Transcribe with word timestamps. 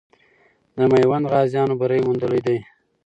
د 0.75 0.77
میوند 0.91 1.25
غازیانو 1.31 1.79
بری 1.79 1.99
موندلی 2.05 2.39
دی. 2.45 2.57